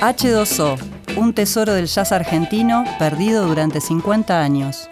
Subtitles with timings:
[0.00, 0.78] H2O,
[1.16, 4.90] un tesoro del jazz argentino perdido durante 50 años.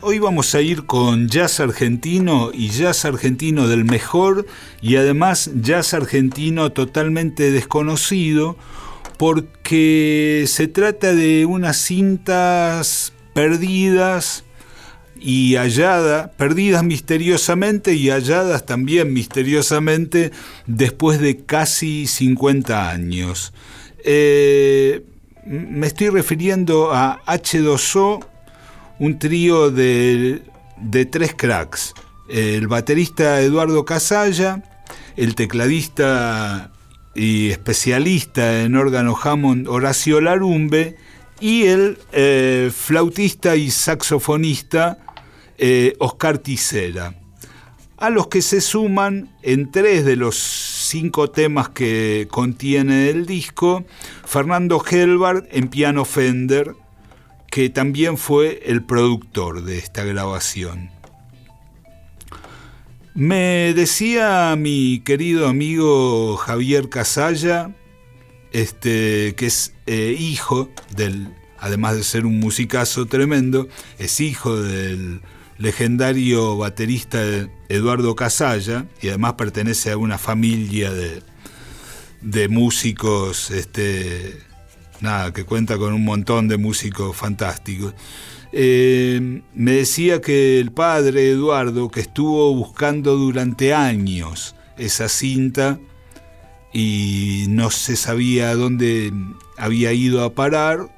[0.00, 4.46] Hoy vamos a ir con jazz argentino y jazz argentino del mejor
[4.80, 8.56] y además jazz argentino totalmente desconocido
[9.16, 14.42] porque se trata de unas cintas perdidas
[15.20, 20.32] y halladas, perdidas misteriosamente y halladas también misteriosamente
[20.66, 23.52] después de casi 50 años.
[24.04, 25.04] Eh,
[25.44, 28.24] me estoy refiriendo a H2O,
[28.98, 30.42] un trío de,
[31.10, 31.94] tres cracks.
[32.28, 34.62] El baterista Eduardo Casalla,
[35.16, 36.72] el tecladista
[37.14, 40.96] y especialista en órgano Hammond Horacio Larumbe
[41.40, 44.98] y el eh, flautista y saxofonista
[45.58, 47.14] eh, Oscar Tisera,
[47.98, 50.38] a los que se suman en tres de los
[50.92, 53.82] cinco temas que contiene el disco,
[54.26, 56.74] Fernando Helbard en piano Fender,
[57.50, 60.90] que también fue el productor de esta grabación.
[63.14, 67.74] Me decía mi querido amigo Javier Casalla,
[68.52, 73.66] este, que es eh, hijo del, además de ser un musicazo tremendo,
[73.98, 75.22] es hijo del
[75.56, 77.18] legendario baterista
[77.72, 81.22] Eduardo Casalla y además pertenece a una familia de,
[82.20, 84.38] de músicos, este,
[85.00, 87.94] nada, que cuenta con un montón de músicos fantásticos.
[88.52, 95.80] Eh, me decía que el padre Eduardo, que estuvo buscando durante años esa cinta
[96.74, 99.12] y no se sabía dónde
[99.56, 100.90] había ido a parar,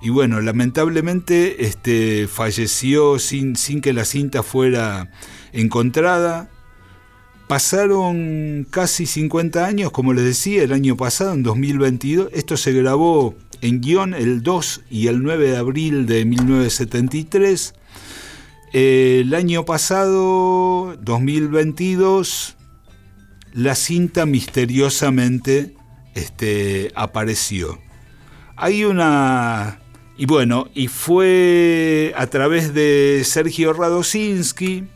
[0.00, 5.10] y bueno, lamentablemente este, falleció sin, sin que la cinta fuera
[5.52, 6.50] encontrada.
[7.46, 12.28] Pasaron casi 50 años, como les decía, el año pasado, en 2022.
[12.32, 17.74] Esto se grabó en guion el 2 y el 9 de abril de 1973.
[18.74, 22.56] El año pasado, 2022,
[23.54, 25.74] la cinta misteriosamente
[26.14, 27.78] este, apareció.
[28.56, 29.78] Hay una
[30.20, 34.88] y bueno, y fue a través de Sergio Radosinski,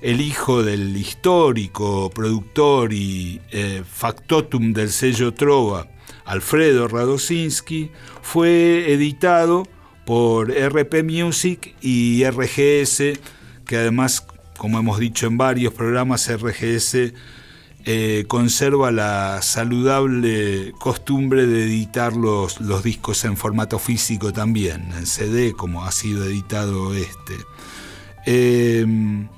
[0.00, 5.88] el hijo del histórico productor y eh, factotum del sello Trova,
[6.24, 7.90] Alfredo Radosinski,
[8.22, 9.66] fue editado
[10.04, 13.18] por RP Music y RGS,
[13.66, 14.26] que además,
[14.56, 17.12] como hemos dicho en varios programas, RGS
[17.84, 25.52] eh, conserva la saludable costumbre de editar los, discos en formato físico también, en CD,
[25.52, 27.34] como ha sido editado este.
[28.26, 29.28] Em,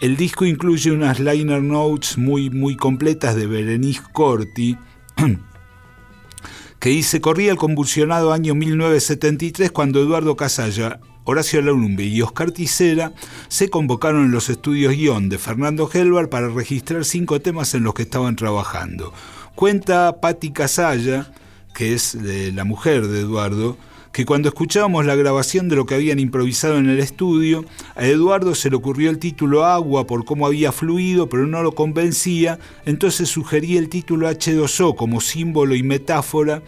[0.00, 4.76] el disco incluye unas liner notes muy, muy completas de Berenice Corti,
[6.80, 13.12] que dice, corría el convulsionado año 1973 cuando Eduardo Casalla Horacio Larumbe y Oscar Tisera
[13.48, 17.94] se convocaron en los estudios guion de Fernando Helvar para registrar cinco temas en los
[17.94, 19.12] que estaban trabajando.
[19.54, 21.30] Cuenta Patti Casalla,
[21.74, 23.76] que es la mujer de Eduardo,
[24.12, 28.54] que cuando escuchábamos la grabación de lo que habían improvisado en el estudio, a Eduardo
[28.54, 33.28] se le ocurrió el título Agua por cómo había fluido, pero no lo convencía, entonces
[33.28, 36.62] sugería el título H2O como símbolo y metáfora,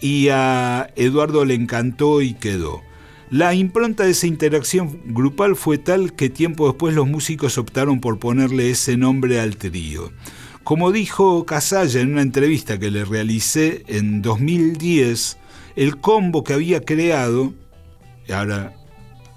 [0.00, 2.82] y a Eduardo le encantó y quedó.
[3.30, 8.20] La impronta de esa interacción grupal fue tal que tiempo después los músicos optaron por
[8.20, 10.12] ponerle ese nombre al trío.
[10.62, 15.38] Como dijo Casalla en una entrevista que le realicé en 2010,
[15.76, 17.54] el combo que había creado,
[18.26, 18.74] y ahora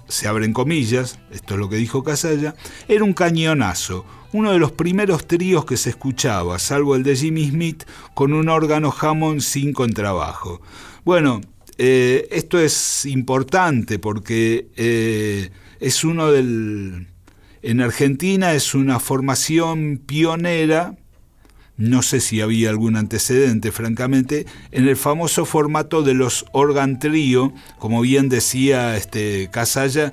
[0.08, 2.54] se abren comillas, esto es lo que dijo Casalla,
[2.88, 7.50] era un cañonazo, uno de los primeros tríos que se escuchaba, salvo el de Jimmy
[7.50, 7.84] Smith,
[8.14, 10.60] con un órgano Hammond sin contrabajo.
[11.04, 11.40] Bueno,
[11.78, 15.50] eh, esto es importante porque eh,
[15.80, 17.08] es uno del...
[17.62, 20.96] En Argentina es una formación pionera,
[21.80, 27.54] no sé si había algún antecedente, francamente, en el famoso formato de los organ trío,
[27.78, 30.12] como bien decía este Casalla,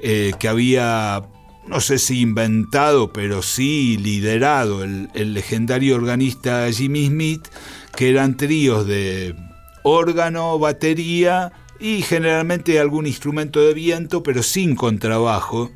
[0.00, 1.22] eh, que había
[1.66, 7.46] no sé si inventado, pero sí liderado el, el, legendario organista Jimmy Smith,
[7.94, 9.34] que eran tríos de
[9.82, 15.72] órgano, batería y generalmente algún instrumento de viento, pero sin contrabajo,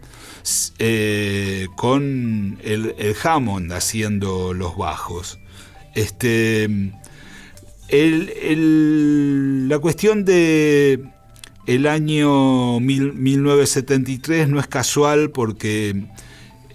[0.79, 5.39] eh, con el, Hammond haciendo los bajos.
[5.95, 6.69] Este,
[7.91, 11.05] la cuestión de
[11.67, 16.05] el año 1973 no es casual porque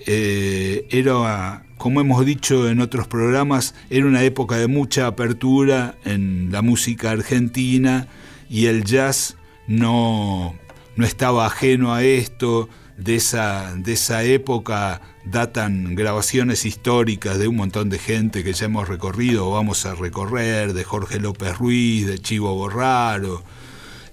[0.06, 6.52] eh, era como hemos dicho en otros programas, era una época de mucha apertura en
[6.52, 8.08] la música argentina
[8.50, 9.36] y el jazz
[9.68, 10.56] no,
[10.96, 12.70] no estaba ajeno a esto.
[12.98, 18.68] De esa, de esa época datan grabaciones históricas de un montón de gente que ya
[18.68, 23.44] hemos recorrido o vamos a recorrer, de Jorge López Ruiz, de Chivo Borraro,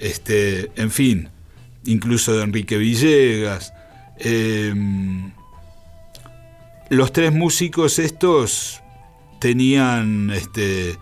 [0.00, 1.28] este, en fin,
[1.84, 3.72] incluso de Enrique Villegas.
[4.18, 5.32] Em,
[6.90, 8.82] los tres músicos estos
[9.40, 10.98] tenían este,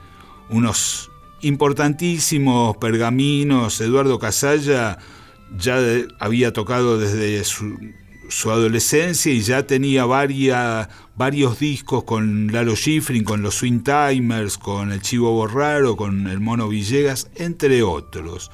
[0.51, 1.11] unos
[1.43, 3.81] importantísimos pergaminos.
[3.81, 4.99] Eduardo Casalla
[5.57, 5.79] ya
[6.19, 7.79] había tocado desde su,
[8.51, 15.01] adolescencia y ya tenía varios discos con Lalo Schifrin, con los Swing Timers, con el
[15.01, 18.51] Chivo Borraro, con el Mono Villegas, entre otros.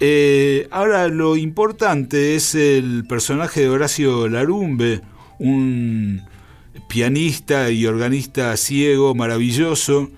[0.00, 5.00] Eh, ahora lo importante es el personaje de Horacio Larumbe,
[5.38, 6.22] un
[6.88, 10.10] pianista y organista ciego maravilloso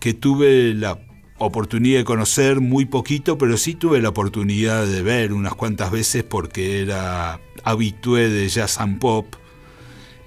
[0.00, 0.98] que tuve la
[1.42, 6.24] oportunidad de conocer muy poquito, pero sí tuve la oportunidad de ver unas cuantas veces
[6.24, 9.26] porque era habitué de jazz and pop.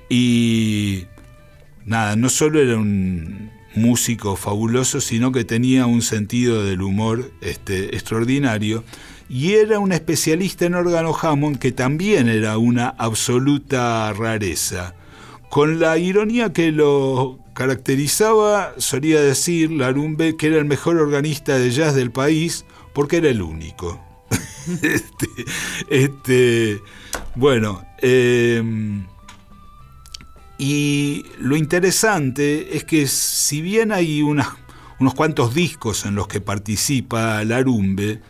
[0.09, 1.05] Y
[1.85, 7.95] nada, no solo era un músico fabuloso, sino que tenía un sentido del humor este,
[7.95, 8.83] extraordinario.
[9.27, 14.95] Y era un especialista en órgano Hammond que también era una absoluta rareza.
[15.49, 21.71] Con la ironía que lo caracterizaba, solía decir Larumbe que era el mejor organista de
[21.71, 23.99] jazz del país porque era el único.
[24.83, 25.27] este,
[25.89, 26.81] este,
[27.33, 29.07] bueno, em,
[30.57, 34.47] y lo interesante es que si bien hay unos
[35.15, 38.21] cuantos discos en los que participa Larumbe,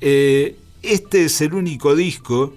[0.00, 2.54] eh, este es el único disco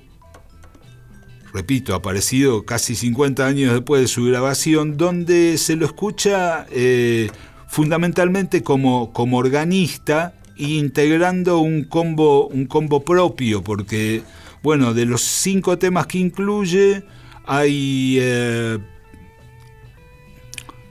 [1.54, 7.30] repito, aparecido casi 50 años después de su grabación, donde se lo escucha eh,
[7.68, 14.24] fundamentalmente como, como organista integrando un combo, un combo propio, porque,
[14.62, 17.04] bueno, de los cinco temas que incluye,
[17.46, 18.80] hay eh,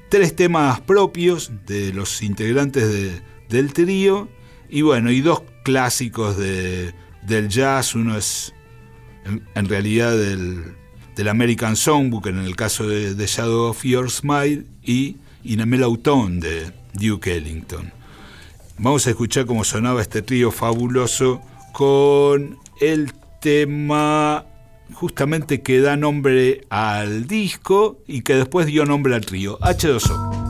[0.09, 4.29] tres temas propios de los integrantes del trío,
[4.69, 8.55] y bueno, y dos clásicos de, del jazz, uno es
[9.25, 10.75] en, realidad del,
[11.17, 15.67] del, American Songbook, en el caso de, The Shadow of Your Smile, y In a
[15.67, 17.93] de Duke Ellington.
[18.79, 21.41] Vamos a escuchar cómo sonaba este trío fabuloso
[21.73, 24.47] con el tema
[24.93, 30.42] justamente que da nombre al disco y que después dio nombre al trío, H2O.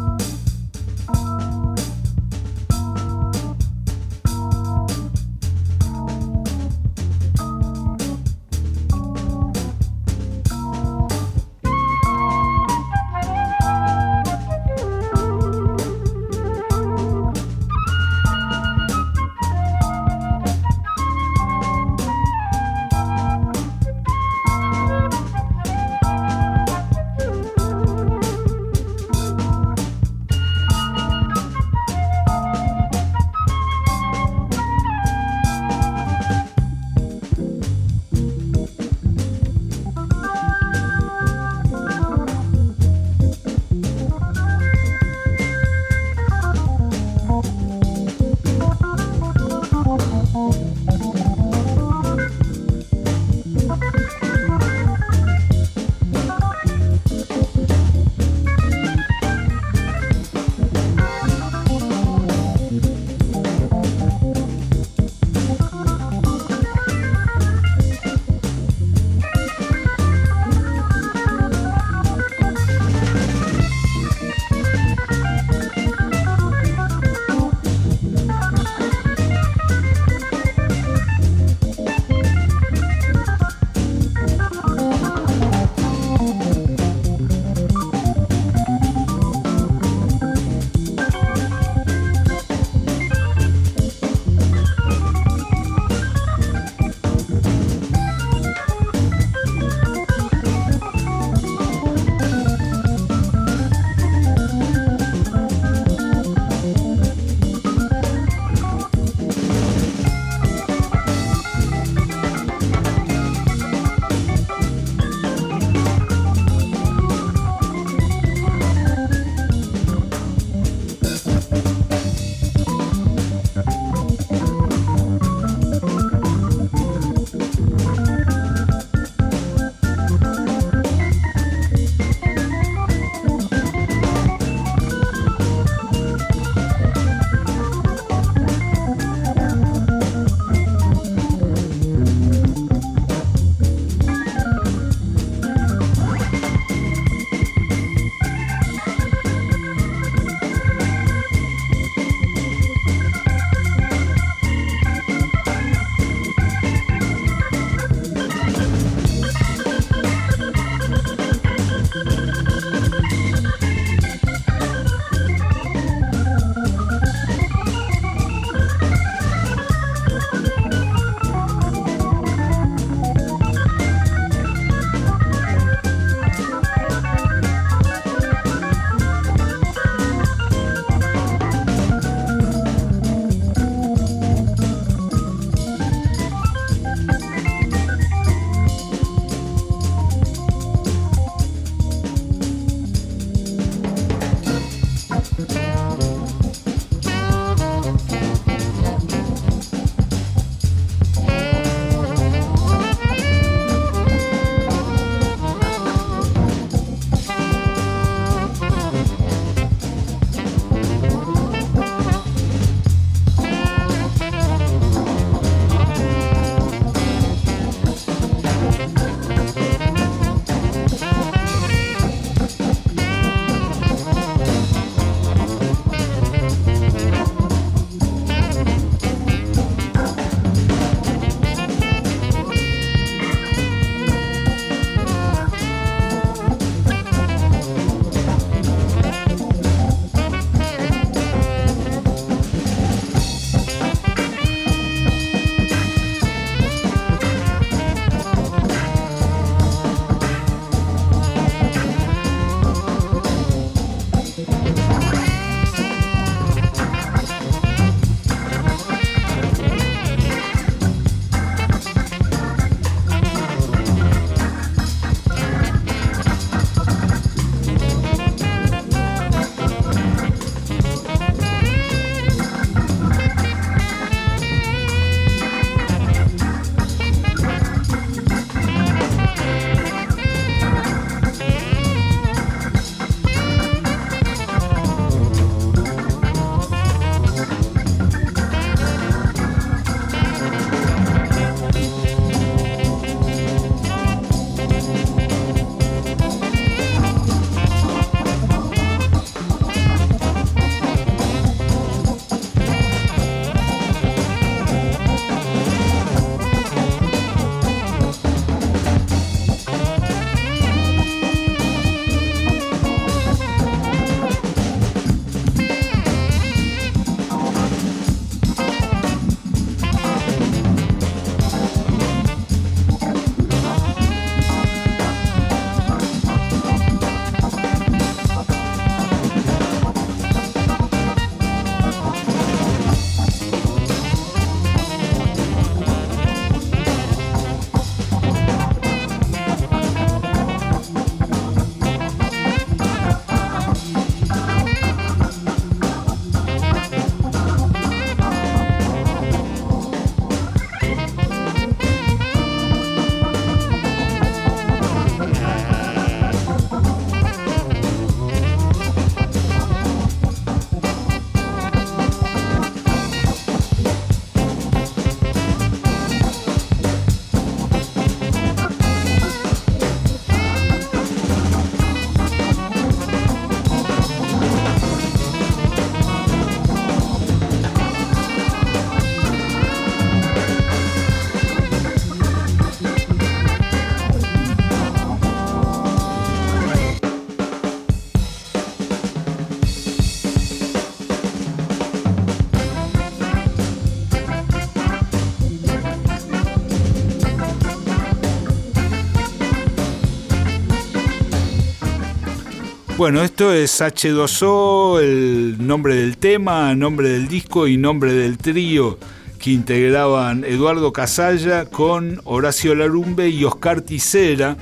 [403.03, 408.97] Bueno, esto es H2O, el nombre del tema, nombre del disco y nombre del trío
[409.41, 414.57] que integraban Eduardo Casalla con Horacio Larumbe y Oscar Ticera.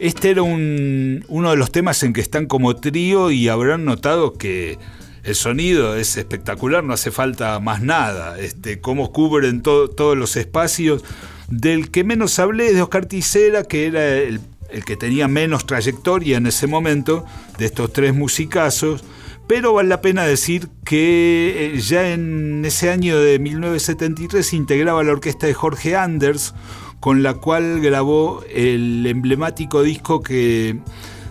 [0.00, 4.76] Este era uno de los temas en que están como trío y habrán notado que
[5.22, 8.40] el sonido es espectacular, no hace falta más nada.
[8.40, 11.04] Este, cómo cubren todos los espacios.
[11.46, 14.40] Del que menos hablé es de Oscar Ticera, que era el
[14.74, 17.24] el que tenía menos trayectoria en ese momento
[17.58, 19.04] de estos tres musicazos,
[19.46, 25.12] pero vale la pena decir que eh, ya en ese año de 1973 integraba la
[25.12, 26.54] orquesta de Jorge Anders,
[26.98, 30.80] con la cual grabó el emblemático disco que,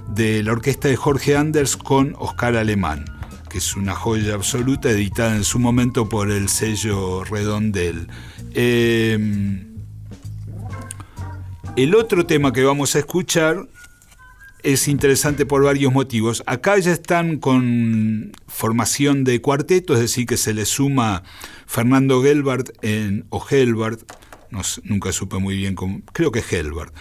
[0.07, 3.05] de la orquesta de Jorge Anders con Oscar Alemán,
[3.50, 8.07] que es una joya absoluta editada en su momento por el sello Redondel.
[8.53, 9.73] Eh,
[11.75, 13.68] el otro tema que vamos a escuchar
[14.62, 16.44] es interesante por varios motivos.
[16.46, 21.24] Acá ya están con formación de cuarteto, es decir, que se le suma
[21.65, 24.00] Fernando Gelbart en, o Gelbart,
[24.51, 26.94] no, nunca supe muy bien cómo, creo que es Gelbart.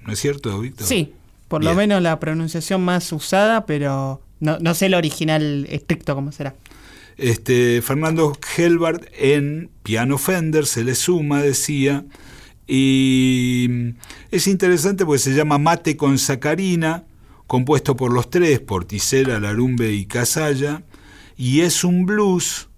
[0.00, 0.86] ¿No es cierto, Víctor?
[0.86, 1.12] Sí,
[1.48, 6.54] por lo menos la pronunciación más usada, pero no, sé el original estricto cómo será.
[7.18, 12.04] Este, Fernando Gelbart en piano Fender se le suma, decía,
[12.68, 13.94] y
[14.30, 17.04] es interesante porque se llama Mate con Sacarina,
[17.46, 20.82] compuesto por los tres, por Ticera, Larumbe y Casalla,
[21.38, 22.68] y es un blues,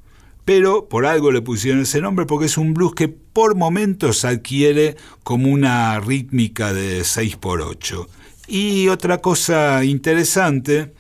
[0.45, 4.97] pero por algo le pusieron ese nombre, porque es un blues que por momentos adquiere
[5.25, 8.07] como una rítmica de 6x8.
[8.47, 10.93] Y otra cosa interesante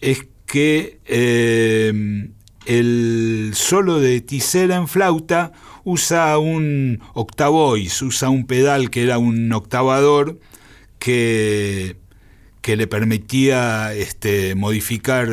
[0.00, 2.28] es que eh,
[2.66, 5.52] el solo de Ticera en flauta
[5.84, 10.38] usa un octavois, usa un pedal que era un octavador
[10.98, 11.96] que,
[12.60, 15.28] que le permitía este, modificar,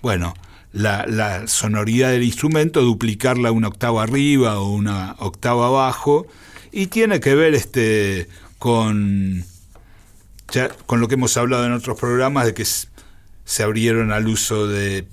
[0.00, 0.32] bueno,
[0.72, 6.26] la, sonoridad del instrumento, duplicarla una octava arriba o una octava abajo,
[6.72, 8.28] y tiene que ver este,
[8.58, 9.44] con,
[10.86, 12.64] con lo que hemos hablado en otros programas de que
[13.44, 15.06] se abrieron al uso de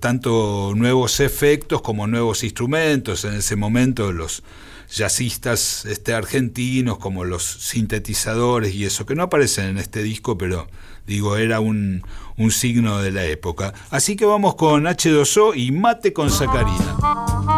[0.00, 3.24] tanto nuevos efectos como nuevos instrumentos.
[3.24, 4.42] En ese momento los
[4.90, 10.68] jazzistas este, argentinos como los sintetizadores y eso, que no aparecen en este disco, pero
[11.06, 12.02] digo, era un,
[12.36, 13.74] un signo de la época.
[13.90, 17.57] Así que vamos con H2O y Mate con Sacarina.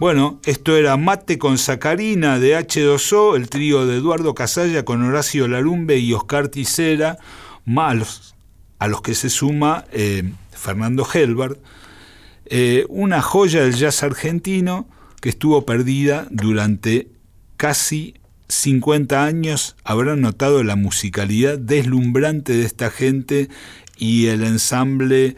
[0.00, 5.46] Bueno, esto era Mate con Sacarina de H2O, el trío de Eduardo Casalla con Horacio
[5.46, 7.18] Larumbe y Oscar Ticera,
[7.66, 8.34] más
[8.78, 11.60] a los que se suma eh, Fernando Helbert,
[12.46, 14.88] eh, una joya del jazz argentino
[15.20, 17.08] que estuvo perdida durante
[17.58, 18.14] casi
[18.48, 19.76] 50 años.
[19.84, 23.50] Habrán notado la musicalidad deslumbrante de esta gente
[23.98, 25.36] y el ensamble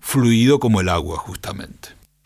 [0.00, 1.97] fluido como el agua, justamente.